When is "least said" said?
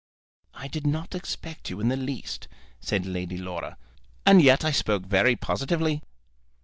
1.95-3.05